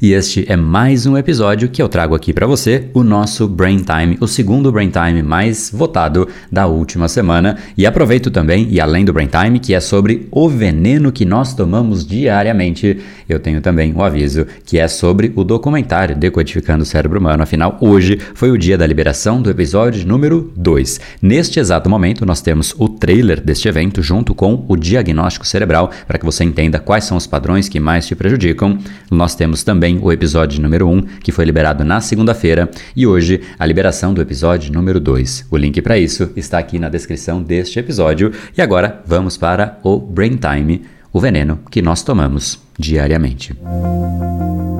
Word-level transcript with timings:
E 0.00 0.12
este 0.12 0.44
é 0.48 0.54
mais 0.54 1.06
um 1.06 1.18
episódio 1.18 1.68
que 1.68 1.82
eu 1.82 1.88
trago 1.88 2.14
aqui 2.14 2.32
para 2.32 2.46
você, 2.46 2.88
o 2.94 3.02
nosso 3.02 3.48
Brain 3.48 3.78
Time, 3.78 4.16
o 4.20 4.28
segundo 4.28 4.70
Brain 4.70 4.92
Time 4.92 5.24
mais 5.24 5.72
votado 5.74 6.28
da 6.52 6.68
última 6.68 7.08
semana. 7.08 7.58
E 7.76 7.84
aproveito 7.84 8.30
também, 8.30 8.68
e 8.70 8.80
além 8.80 9.04
do 9.04 9.12
Brain 9.12 9.26
Time, 9.26 9.58
que 9.58 9.74
é 9.74 9.80
sobre 9.80 10.28
o 10.30 10.48
veneno 10.48 11.10
que 11.10 11.24
nós 11.24 11.52
tomamos 11.52 12.06
diariamente, 12.06 12.96
eu 13.28 13.40
tenho 13.40 13.60
também 13.60 13.92
o 13.92 13.96
um 13.96 14.02
aviso 14.04 14.46
que 14.64 14.78
é 14.78 14.86
sobre 14.86 15.32
o 15.34 15.42
documentário 15.42 16.14
Decodificando 16.14 16.84
o 16.84 16.86
Cérebro 16.86 17.18
Humano. 17.18 17.42
Afinal, 17.42 17.76
hoje 17.80 18.20
foi 18.34 18.52
o 18.52 18.56
dia 18.56 18.78
da 18.78 18.86
liberação 18.86 19.42
do 19.42 19.50
episódio 19.50 20.06
número 20.06 20.52
2. 20.54 21.00
Neste 21.20 21.58
exato 21.58 21.90
momento, 21.90 22.24
nós 22.24 22.40
temos 22.40 22.72
o 22.78 22.88
trailer 22.88 23.40
deste 23.40 23.66
evento 23.66 24.00
junto 24.00 24.32
com 24.32 24.64
o 24.68 24.76
diagnóstico 24.76 25.44
cerebral, 25.44 25.90
para 26.06 26.20
que 26.20 26.24
você 26.24 26.44
entenda 26.44 26.78
quais 26.78 27.02
são 27.02 27.16
os 27.16 27.26
padrões 27.26 27.68
que 27.68 27.80
mais 27.80 28.06
te 28.06 28.14
prejudicam. 28.14 28.78
Nós 29.10 29.34
temos 29.34 29.64
também 29.64 29.87
também 29.88 29.98
o 30.02 30.12
episódio 30.12 30.60
número 30.60 30.86
1, 30.86 31.02
que 31.22 31.32
foi 31.32 31.46
liberado 31.46 31.82
na 31.82 32.00
segunda-feira, 32.00 32.70
e 32.94 33.06
hoje 33.06 33.40
a 33.58 33.64
liberação 33.64 34.12
do 34.12 34.20
episódio 34.20 34.72
número 34.72 35.00
2. 35.00 35.46
O 35.50 35.56
link 35.56 35.80
para 35.80 35.96
isso 35.96 36.30
está 36.36 36.58
aqui 36.58 36.78
na 36.78 36.90
descrição 36.90 37.42
deste 37.42 37.78
episódio. 37.78 38.32
E 38.56 38.60
agora 38.60 39.00
vamos 39.06 39.38
para 39.38 39.78
o 39.82 39.98
Brain 39.98 40.36
Time, 40.36 40.82
o 41.10 41.18
veneno 41.18 41.60
que 41.70 41.80
nós 41.80 42.02
tomamos 42.02 42.60
diariamente. 42.78 43.54
tem 43.54 44.77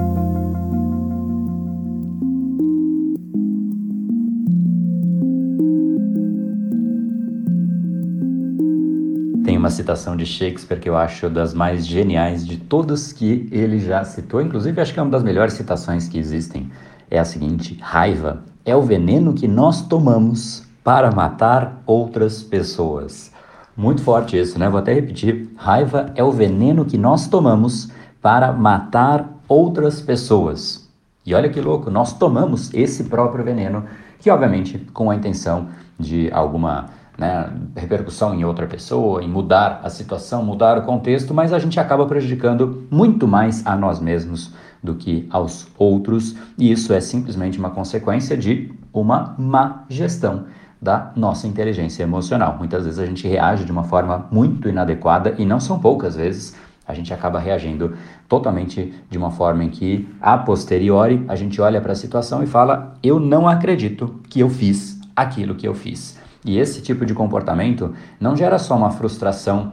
uma 9.58 9.70
citação 9.70 10.16
de 10.16 10.24
Shakespeare 10.24 10.80
que 10.80 10.88
eu 10.88 10.96
acho 10.96 11.28
das 11.28 11.52
mais 11.52 11.86
geniais 11.86 12.46
de 12.46 12.56
todas 12.56 13.12
que 13.12 13.48
ele 13.50 13.78
já 13.80 14.04
citou, 14.04 14.40
inclusive 14.40 14.80
acho 14.80 14.94
que 14.94 15.00
é 15.00 15.02
uma 15.02 15.10
das 15.10 15.22
melhores 15.22 15.54
citações 15.54 16.08
que 16.08 16.18
existem. 16.18 16.70
É 17.10 17.18
a 17.18 17.24
seguinte: 17.24 17.76
raiva 17.80 18.42
é 18.64 18.74
o 18.74 18.82
veneno 18.82 19.34
que 19.34 19.48
nós 19.48 19.82
tomamos 19.82 20.62
para 20.84 21.10
matar 21.10 21.82
outras 21.84 22.42
pessoas. 22.42 23.32
Muito 23.76 24.02
forte 24.02 24.38
isso, 24.38 24.58
né? 24.58 24.68
Vou 24.68 24.78
até 24.78 24.92
repetir. 24.92 25.50
Raiva 25.56 26.12
é 26.14 26.24
o 26.24 26.32
veneno 26.32 26.84
que 26.84 26.98
nós 26.98 27.28
tomamos 27.28 27.90
para 28.20 28.52
matar 28.52 29.28
outras 29.46 30.00
pessoas. 30.00 30.88
E 31.24 31.34
olha 31.34 31.48
que 31.48 31.60
louco, 31.60 31.90
nós 31.90 32.12
tomamos 32.12 32.72
esse 32.72 33.04
próprio 33.04 33.44
veneno, 33.44 33.84
que 34.18 34.30
obviamente 34.30 34.78
com 34.92 35.10
a 35.10 35.14
intenção 35.14 35.68
de 35.98 36.30
alguma 36.32 36.86
né, 37.18 37.52
repercussão 37.76 38.32
em 38.32 38.44
outra 38.44 38.66
pessoa, 38.66 39.22
em 39.22 39.28
mudar 39.28 39.80
a 39.82 39.90
situação, 39.90 40.44
mudar 40.44 40.78
o 40.78 40.82
contexto, 40.82 41.34
mas 41.34 41.52
a 41.52 41.58
gente 41.58 41.80
acaba 41.80 42.06
prejudicando 42.06 42.86
muito 42.90 43.26
mais 43.26 43.66
a 43.66 43.76
nós 43.76 43.98
mesmos 43.98 44.54
do 44.80 44.94
que 44.94 45.26
aos 45.28 45.66
outros, 45.76 46.36
e 46.56 46.70
isso 46.70 46.92
é 46.92 47.00
simplesmente 47.00 47.58
uma 47.58 47.70
consequência 47.70 48.36
de 48.36 48.72
uma 48.92 49.34
má 49.36 49.84
gestão 49.88 50.44
da 50.80 51.10
nossa 51.16 51.48
inteligência 51.48 52.04
emocional. 52.04 52.56
Muitas 52.56 52.84
vezes 52.84 53.00
a 53.00 53.06
gente 53.06 53.26
reage 53.26 53.64
de 53.64 53.72
uma 53.72 53.82
forma 53.82 54.28
muito 54.30 54.68
inadequada 54.68 55.34
e 55.36 55.44
não 55.44 55.58
são 55.58 55.80
poucas 55.80 56.14
vezes 56.14 56.54
a 56.86 56.94
gente 56.94 57.12
acaba 57.12 57.38
reagindo 57.38 57.94
totalmente 58.26 58.94
de 59.10 59.18
uma 59.18 59.30
forma 59.30 59.62
em 59.62 59.68
que 59.68 60.08
a 60.22 60.38
posteriori 60.38 61.22
a 61.28 61.36
gente 61.36 61.60
olha 61.60 61.82
para 61.82 61.92
a 61.92 61.96
situação 61.96 62.42
e 62.42 62.46
fala: 62.46 62.94
"Eu 63.02 63.20
não 63.20 63.46
acredito 63.46 64.20
que 64.30 64.40
eu 64.40 64.48
fiz 64.48 64.98
aquilo 65.14 65.54
que 65.54 65.68
eu 65.68 65.74
fiz". 65.74 66.18
E 66.44 66.58
esse 66.58 66.80
tipo 66.80 67.04
de 67.04 67.14
comportamento 67.14 67.94
não 68.20 68.36
gera 68.36 68.58
só 68.58 68.76
uma 68.76 68.90
frustração 68.90 69.72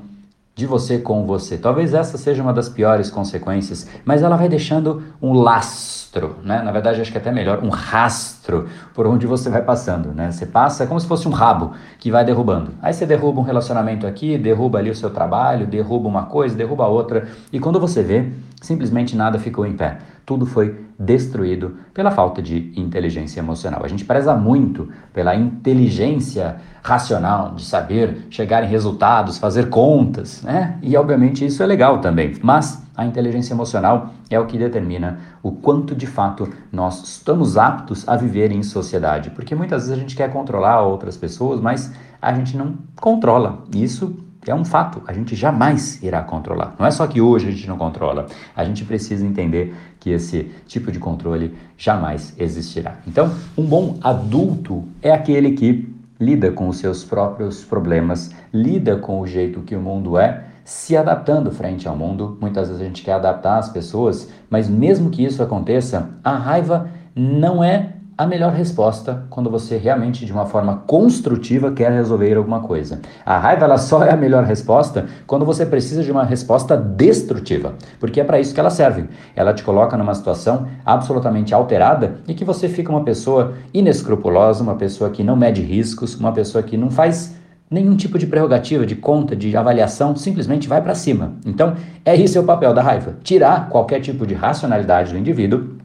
de 0.56 0.66
você 0.66 0.98
com 0.98 1.26
você. 1.26 1.58
Talvez 1.58 1.94
essa 1.94 2.18
seja 2.18 2.42
uma 2.42 2.54
das 2.54 2.70
piores 2.70 3.12
consequências, 3.12 3.88
mas 4.06 4.24
ela 4.24 4.38
vai 4.38 4.48
deixando 4.48 5.04
um 5.22 5.34
lastro, 5.34 6.38
né? 6.44 6.62
Na 6.62 6.72
verdade, 6.72 7.02
acho 7.02 7.12
que 7.12 7.18
é 7.18 7.22
até 7.22 7.30
melhor, 7.30 7.62
um 7.62 7.68
rastro 7.68 8.70
por 8.94 9.06
onde 9.06 9.28
você 9.28 9.50
vai 9.50 9.62
passando, 9.62 10.14
né? 10.14 10.32
Você 10.32 10.46
passa 10.46 10.88
como 10.88 10.98
se 10.98 11.06
fosse 11.08 11.28
um 11.28 11.32
rabo 11.32 11.74
que 12.00 12.10
vai 12.10 12.24
derrubando. 12.24 12.72
Aí 12.82 12.94
você 12.94 13.06
derruba 13.06 13.42
um 13.42 13.44
relacionamento 13.44 14.08
aqui, 14.08 14.38
derruba 14.38 14.80
ali 14.80 14.90
o 14.90 14.96
seu 14.96 15.10
trabalho, 15.10 15.68
derruba 15.68 16.08
uma 16.08 16.24
coisa, 16.24 16.56
derruba 16.56 16.88
outra, 16.88 17.28
e 17.52 17.60
quando 17.60 17.78
você 17.78 18.02
vê, 18.02 18.32
simplesmente 18.62 19.14
nada 19.14 19.38
ficou 19.38 19.66
em 19.66 19.74
pé 19.74 19.98
tudo 20.26 20.46
foi 20.46 20.86
destruído 20.98 21.78
pela 21.94 22.10
falta 22.10 22.42
de 22.42 22.74
inteligência 22.76 23.40
emocional. 23.40 23.82
A 23.84 23.88
gente 23.88 24.06
preza 24.06 24.34
muito 24.36 24.90
pela 25.14 25.36
inteligência 25.36 26.58
racional, 26.82 27.54
de 27.54 27.64
saber 27.64 28.28
chegar 28.30 28.64
em 28.64 28.68
resultados, 28.68 29.38
fazer 29.38 29.70
contas, 29.70 30.42
né? 30.42 30.78
E 30.82 30.96
obviamente 30.96 31.46
isso 31.46 31.62
é 31.62 31.66
legal 31.66 32.00
também, 32.00 32.36
mas 32.42 32.84
a 32.96 33.06
inteligência 33.06 33.54
emocional 33.54 34.14
é 34.30 34.40
o 34.40 34.46
que 34.46 34.58
determina 34.58 35.20
o 35.44 35.52
quanto 35.52 35.94
de 35.94 36.08
fato 36.08 36.50
nós 36.72 37.04
estamos 37.04 37.58
aptos 37.58 38.08
a 38.08 38.16
viver 38.16 38.52
em 38.52 38.64
sociedade, 38.64 39.32
porque 39.32 39.54
muitas 39.54 39.84
vezes 39.84 39.98
a 39.98 40.00
gente 40.00 40.16
quer 40.16 40.32
controlar 40.32 40.82
outras 40.82 41.18
pessoas, 41.18 41.60
mas 41.60 41.94
a 42.22 42.34
gente 42.34 42.58
não 42.58 42.76
controla. 43.00 43.64
Isso 43.76 44.25
é 44.52 44.56
um 44.56 44.66
fato, 44.66 45.02
a 45.08 45.14
gente 45.14 45.36
jamais 45.36 46.02
irá 46.04 46.22
controlar. 46.22 46.76
Não 46.78 46.86
é 46.86 46.92
só 46.92 47.08
que 47.08 47.22
hoje 47.22 47.48
a 47.48 47.52
gente 47.52 47.68
não 47.68 47.78
controla, 47.78 48.28
a 48.56 48.64
gente 48.64 48.84
precisa 48.86 49.26
entender 49.26 49.76
que 50.00 50.12
esse 50.12 50.52
tipo 50.68 50.92
de 50.92 51.00
controle 51.00 51.56
jamais 51.78 52.34
existirá. 52.38 52.98
Então, 53.08 53.34
um 53.58 53.64
bom 53.64 53.98
adulto 54.04 54.84
é 55.02 55.12
aquele 55.12 55.52
que 55.52 55.94
lida 56.20 56.52
com 56.52 56.68
os 56.68 56.78
seus 56.78 57.04
próprios 57.04 57.64
problemas, 57.64 58.32
lida 58.54 58.98
com 58.98 59.20
o 59.20 59.28
jeito 59.28 59.62
que 59.62 59.76
o 59.76 59.82
mundo 59.82 60.18
é, 60.18 60.46
se 60.64 60.96
adaptando 60.96 61.52
frente 61.52 61.88
ao 61.88 61.96
mundo. 61.96 62.38
Muitas 62.40 62.68
vezes 62.68 62.82
a 62.82 62.86
gente 62.86 63.04
quer 63.04 63.14
adaptar 63.14 63.58
as 63.58 63.70
pessoas, 63.70 64.30
mas 64.50 64.70
mesmo 64.70 65.10
que 65.10 65.24
isso 65.24 65.44
aconteça, 65.44 66.10
a 66.24 66.36
raiva 66.36 66.90
não 67.16 67.64
é 67.64 67.95
a 68.18 68.26
melhor 68.26 68.54
resposta 68.54 69.26
quando 69.30 69.50
você 69.50 69.78
realmente, 69.78 70.26
de 70.26 70.32
uma 70.32 70.46
forma 70.46 70.84
construtiva, 70.88 71.72
quer 71.72 71.92
resolver 71.92 72.36
alguma 72.36 72.62
coisa. 72.62 73.02
A 73.26 73.38
raiva 73.38 73.66
ela 73.66 73.78
só 73.78 74.04
é 74.06 74.12
a 74.12 74.16
melhor 74.16 74.46
resposta 74.46 75.06
quando 75.28 75.46
você 75.46 75.66
precisa 75.66 76.02
de 76.02 76.12
uma 76.12 76.24
resposta 76.24 76.78
destrutiva, 76.78 77.76
porque 78.00 78.22
é 78.22 78.24
para 78.24 78.40
isso 78.40 78.54
que 78.54 78.60
ela 78.60 78.70
serve. 78.70 79.10
Ela 79.36 79.54
te 79.54 79.64
coloca 79.64 79.98
numa 79.98 80.16
situação 80.16 80.68
absolutamente 80.86 81.54
alterada 81.54 82.22
e 82.26 82.34
que 82.34 82.46
você 82.46 82.70
fica 82.70 82.90
uma 82.90 83.04
pessoa 83.04 83.54
inescrupulosa, 83.74 84.64
uma 84.64 84.76
pessoa 84.76 85.10
que 85.10 85.24
não 85.24 85.36
mede 85.36 85.62
riscos, 85.62 86.16
uma 86.16 86.32
pessoa 86.32 86.64
que 86.64 86.78
não 86.78 86.90
faz 86.90 87.36
nenhum 87.70 87.98
tipo 87.98 88.18
de 88.18 88.28
prerrogativa, 88.28 88.86
de 88.86 88.96
conta, 88.96 89.36
de 89.36 89.58
avaliação, 89.58 90.16
simplesmente 90.16 90.70
vai 90.70 90.82
para 90.82 90.96
cima. 90.96 91.34
Então, 91.46 91.76
é 92.06 92.16
esse 92.16 92.40
o 92.40 92.44
papel 92.44 92.74
da 92.74 92.82
raiva: 92.82 93.16
tirar 93.24 93.68
qualquer 93.68 94.00
tipo 94.00 94.26
de 94.26 94.34
racionalidade 94.34 95.12
do 95.12 95.20
indivíduo 95.20 95.84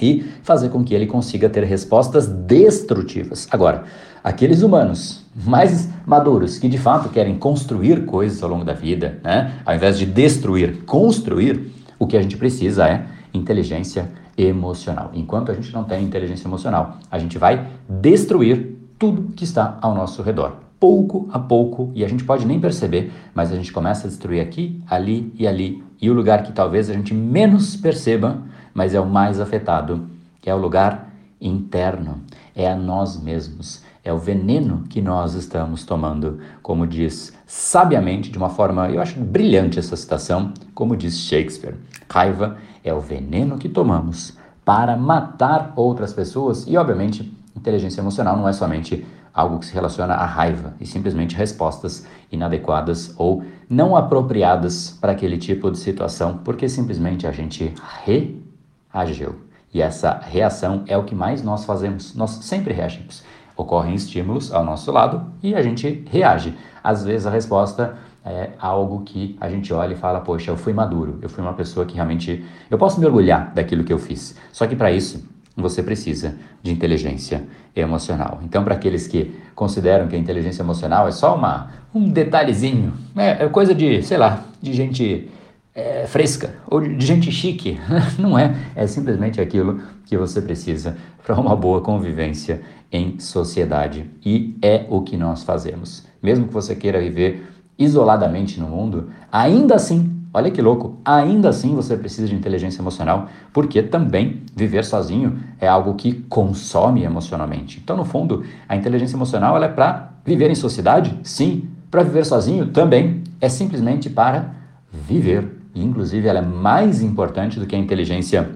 e 0.00 0.24
fazer 0.42 0.68
com 0.68 0.84
que 0.84 0.94
ele 0.94 1.06
consiga 1.06 1.48
ter 1.48 1.64
respostas 1.64 2.26
destrutivas. 2.26 3.48
Agora, 3.50 3.84
aqueles 4.22 4.62
humanos 4.62 5.24
mais 5.34 5.88
maduros 6.06 6.58
que 6.58 6.68
de 6.68 6.78
fato 6.78 7.08
querem 7.08 7.38
construir 7.38 8.04
coisas 8.04 8.42
ao 8.42 8.50
longo 8.50 8.64
da 8.64 8.72
vida, 8.72 9.18
né? 9.22 9.54
ao 9.64 9.74
invés 9.74 9.98
de 9.98 10.06
destruir, 10.06 10.82
construir, 10.84 11.70
o 11.98 12.06
que 12.06 12.16
a 12.16 12.22
gente 12.22 12.36
precisa 12.36 12.88
é 12.88 13.04
inteligência 13.32 14.10
emocional. 14.36 15.10
Enquanto 15.14 15.50
a 15.50 15.54
gente 15.54 15.72
não 15.72 15.84
tem 15.84 16.02
inteligência 16.02 16.48
emocional, 16.48 16.98
a 17.10 17.18
gente 17.18 17.36
vai 17.36 17.66
destruir 17.88 18.78
tudo 18.98 19.32
que 19.34 19.44
está 19.44 19.78
ao 19.80 19.94
nosso 19.94 20.22
redor. 20.22 20.56
Pouco 20.78 21.28
a 21.30 21.38
pouco, 21.38 21.92
e 21.94 22.02
a 22.02 22.08
gente 22.08 22.24
pode 22.24 22.46
nem 22.46 22.58
perceber, 22.58 23.12
mas 23.34 23.52
a 23.52 23.56
gente 23.56 23.70
começa 23.70 24.06
a 24.06 24.10
destruir 24.10 24.40
aqui, 24.40 24.82
ali 24.88 25.30
e 25.38 25.46
ali. 25.46 25.84
E 26.00 26.08
o 26.08 26.14
lugar 26.14 26.42
que 26.42 26.52
talvez 26.52 26.88
a 26.88 26.94
gente 26.94 27.12
menos 27.12 27.76
perceba 27.76 28.38
mas 28.80 28.94
é 28.94 29.00
o 29.00 29.04
mais 29.04 29.38
afetado, 29.38 30.08
é 30.42 30.54
o 30.54 30.56
lugar 30.56 31.12
interno, 31.38 32.22
é 32.56 32.66
a 32.66 32.74
nós 32.74 33.22
mesmos, 33.22 33.84
é 34.02 34.10
o 34.10 34.16
veneno 34.16 34.84
que 34.88 35.02
nós 35.02 35.34
estamos 35.34 35.84
tomando, 35.84 36.40
como 36.62 36.86
diz 36.86 37.36
sabiamente, 37.46 38.30
de 38.30 38.38
uma 38.38 38.48
forma, 38.48 38.88
eu 38.88 39.02
acho 39.02 39.20
brilhante 39.20 39.78
essa 39.78 39.94
citação, 39.94 40.54
como 40.74 40.96
diz 40.96 41.18
Shakespeare: 41.18 41.74
raiva 42.10 42.56
é 42.82 42.94
o 42.94 43.00
veneno 43.00 43.58
que 43.58 43.68
tomamos 43.68 44.38
para 44.64 44.96
matar 44.96 45.74
outras 45.76 46.14
pessoas 46.14 46.66
e, 46.66 46.74
obviamente, 46.78 47.30
inteligência 47.54 48.00
emocional 48.00 48.34
não 48.34 48.48
é 48.48 48.52
somente 48.54 49.06
algo 49.34 49.58
que 49.58 49.66
se 49.66 49.74
relaciona 49.74 50.14
à 50.14 50.24
raiva 50.24 50.72
e 50.80 50.86
simplesmente 50.86 51.36
respostas 51.36 52.06
inadequadas 52.32 53.12
ou 53.18 53.44
não 53.68 53.94
apropriadas 53.94 54.96
para 54.98 55.12
aquele 55.12 55.36
tipo 55.36 55.70
de 55.70 55.76
situação, 55.76 56.38
porque 56.42 56.66
simplesmente 56.66 57.26
a 57.26 57.30
gente 57.30 57.74
re 58.06 58.48
agiu. 58.92 59.36
E 59.72 59.80
essa 59.80 60.18
reação 60.18 60.82
é 60.86 60.96
o 60.96 61.04
que 61.04 61.14
mais 61.14 61.42
nós 61.42 61.64
fazemos. 61.64 62.14
Nós 62.14 62.30
sempre 62.30 62.74
reagimos. 62.74 63.22
Ocorrem 63.56 63.94
estímulos 63.94 64.52
ao 64.52 64.64
nosso 64.64 64.90
lado 64.90 65.32
e 65.42 65.54
a 65.54 65.62
gente 65.62 66.04
reage. 66.10 66.54
Às 66.82 67.04
vezes 67.04 67.26
a 67.26 67.30
resposta 67.30 67.96
é 68.24 68.50
algo 68.58 69.02
que 69.02 69.36
a 69.40 69.48
gente 69.48 69.72
olha 69.72 69.94
e 69.94 69.96
fala: 69.96 70.20
Poxa, 70.20 70.50
eu 70.50 70.56
fui 70.56 70.72
maduro, 70.72 71.18
eu 71.22 71.28
fui 71.28 71.42
uma 71.42 71.52
pessoa 71.54 71.86
que 71.86 71.94
realmente. 71.94 72.44
Eu 72.70 72.78
posso 72.78 72.98
me 72.98 73.06
orgulhar 73.06 73.52
daquilo 73.54 73.84
que 73.84 73.92
eu 73.92 73.98
fiz. 73.98 74.36
Só 74.52 74.66
que 74.66 74.74
para 74.74 74.90
isso 74.90 75.28
você 75.56 75.82
precisa 75.82 76.36
de 76.62 76.72
inteligência 76.72 77.44
emocional. 77.74 78.40
Então, 78.42 78.64
para 78.64 78.74
aqueles 78.74 79.06
que 79.06 79.34
consideram 79.54 80.08
que 80.08 80.16
a 80.16 80.18
inteligência 80.18 80.62
emocional 80.62 81.06
é 81.06 81.10
só 81.10 81.34
uma, 81.34 81.70
um 81.94 82.08
detalhezinho, 82.08 82.94
é, 83.16 83.44
é 83.44 83.48
coisa 83.48 83.74
de, 83.74 84.02
sei 84.02 84.16
lá, 84.16 84.44
de 84.60 84.72
gente 84.72 85.28
é, 85.74 86.06
fresca 86.06 86.54
ou 86.66 86.80
de 86.80 87.04
gente 87.04 87.30
chique. 87.30 87.78
Não 88.18 88.38
é. 88.38 88.54
É 88.74 88.86
simplesmente 88.86 89.40
aquilo 89.40 89.80
que 90.04 90.16
você 90.16 90.40
precisa 90.40 90.96
para 91.24 91.38
uma 91.38 91.54
boa 91.54 91.80
convivência 91.80 92.60
em 92.90 93.18
sociedade. 93.18 94.10
E 94.24 94.56
é 94.62 94.86
o 94.88 95.02
que 95.02 95.16
nós 95.16 95.42
fazemos. 95.42 96.06
Mesmo 96.22 96.48
que 96.48 96.54
você 96.54 96.74
queira 96.74 97.00
viver 97.00 97.46
isoladamente 97.78 98.60
no 98.60 98.66
mundo, 98.66 99.10
ainda 99.32 99.74
assim, 99.74 100.22
olha 100.34 100.50
que 100.50 100.60
louco, 100.60 100.98
ainda 101.04 101.48
assim 101.48 101.74
você 101.74 101.96
precisa 101.96 102.26
de 102.26 102.34
inteligência 102.34 102.82
emocional, 102.82 103.28
porque 103.52 103.82
também 103.82 104.42
viver 104.54 104.84
sozinho 104.84 105.38
é 105.58 105.66
algo 105.66 105.94
que 105.94 106.12
consome 106.12 107.04
emocionalmente. 107.04 107.80
Então, 107.82 107.96
no 107.96 108.04
fundo, 108.04 108.44
a 108.68 108.76
inteligência 108.76 109.16
emocional 109.16 109.56
ela 109.56 109.66
é 109.66 109.70
para 109.70 110.12
viver 110.24 110.50
em 110.50 110.54
sociedade? 110.54 111.18
Sim. 111.22 111.68
Para 111.90 112.02
viver 112.02 112.26
sozinho? 112.26 112.66
Também. 112.66 113.22
É 113.40 113.48
simplesmente 113.48 114.10
para 114.10 114.50
viver. 114.92 115.59
Inclusive, 115.74 116.26
ela 116.26 116.40
é 116.40 116.42
mais 116.42 117.02
importante 117.02 117.58
do 117.58 117.66
que 117.66 117.76
a 117.76 117.78
inteligência 117.78 118.50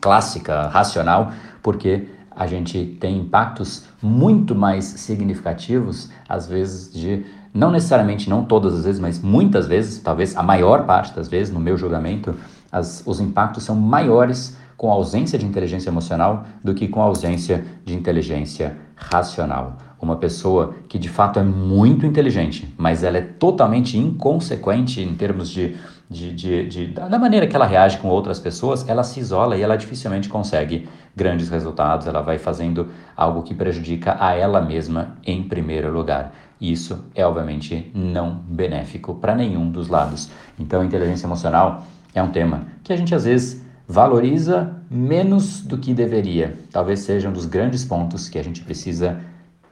clássica, 0.00 0.68
racional, 0.68 1.32
porque 1.62 2.08
a 2.30 2.46
gente 2.46 2.96
tem 3.00 3.18
impactos 3.18 3.84
muito 4.02 4.54
mais 4.54 4.84
significativos, 4.84 6.10
às 6.28 6.46
vezes, 6.46 6.92
de 6.92 7.24
não 7.52 7.70
necessariamente, 7.70 8.28
não 8.28 8.44
todas 8.44 8.74
as 8.74 8.84
vezes, 8.84 9.00
mas 9.00 9.18
muitas 9.20 9.66
vezes, 9.66 9.98
talvez 9.98 10.36
a 10.36 10.42
maior 10.42 10.84
parte 10.84 11.14
das 11.14 11.26
vezes, 11.26 11.52
no 11.52 11.58
meu 11.58 11.78
julgamento, 11.78 12.34
as, 12.70 13.02
os 13.06 13.20
impactos 13.20 13.64
são 13.64 13.74
maiores 13.74 14.56
com 14.76 14.90
a 14.90 14.94
ausência 14.94 15.38
de 15.38 15.46
inteligência 15.46 15.88
emocional 15.88 16.44
do 16.62 16.74
que 16.74 16.86
com 16.86 17.00
a 17.00 17.04
ausência 17.04 17.64
de 17.84 17.94
inteligência 17.94 18.76
racional. 18.94 19.78
Uma 20.00 20.16
pessoa 20.16 20.74
que 20.88 20.98
de 20.98 21.08
fato 21.08 21.38
é 21.38 21.42
muito 21.42 22.04
inteligente, 22.04 22.72
mas 22.76 23.02
ela 23.02 23.18
é 23.18 23.22
totalmente 23.22 23.96
inconsequente 23.96 25.00
em 25.00 25.14
termos 25.14 25.48
de, 25.48 25.76
de, 26.08 26.34
de, 26.34 26.68
de, 26.68 26.86
da 26.88 27.18
maneira 27.18 27.46
que 27.46 27.56
ela 27.56 27.66
reage 27.66 27.98
com 27.98 28.08
outras 28.08 28.38
pessoas, 28.38 28.86
ela 28.88 29.02
se 29.02 29.18
isola 29.20 29.56
e 29.56 29.62
ela 29.62 29.76
dificilmente 29.76 30.28
consegue 30.28 30.88
grandes 31.14 31.48
resultados. 31.48 32.06
Ela 32.06 32.20
vai 32.20 32.38
fazendo 32.38 32.88
algo 33.16 33.42
que 33.42 33.54
prejudica 33.54 34.16
a 34.20 34.34
ela 34.34 34.60
mesma 34.60 35.16
em 35.24 35.42
primeiro 35.42 35.90
lugar. 35.90 36.34
Isso 36.60 37.04
é 37.14 37.26
obviamente 37.26 37.90
não 37.94 38.34
benéfico 38.34 39.14
para 39.14 39.34
nenhum 39.34 39.70
dos 39.70 39.88
lados. 39.88 40.30
Então, 40.58 40.84
inteligência 40.84 41.26
emocional 41.26 41.86
é 42.14 42.22
um 42.22 42.30
tema 42.30 42.66
que 42.82 42.92
a 42.92 42.96
gente 42.96 43.14
às 43.14 43.24
vezes 43.24 43.64
valoriza 43.88 44.74
menos 44.90 45.60
do 45.62 45.78
que 45.78 45.94
deveria. 45.94 46.58
Talvez 46.72 47.00
seja 47.00 47.28
um 47.28 47.32
dos 47.32 47.46
grandes 47.46 47.84
pontos 47.84 48.28
que 48.28 48.38
a 48.38 48.42
gente 48.42 48.62
precisa 48.62 49.20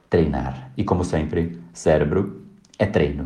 treinar. 0.09 0.71
E 0.77 0.83
como 0.83 1.03
sempre, 1.03 1.59
cérebro 1.73 2.41
é 2.77 2.85
treino. 2.85 3.25